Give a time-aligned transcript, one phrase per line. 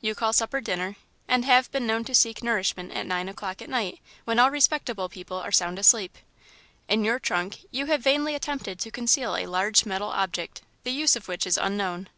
[0.00, 0.96] You call supper 'dinner,'
[1.28, 5.10] and have been known to seek nourishment at nine o'clock at night, when all respectable
[5.10, 6.16] people are sound asleep.
[6.88, 11.16] In your trunk, you have vainly attempted to conceal a large metal object, the use
[11.16, 12.08] of which is unknown."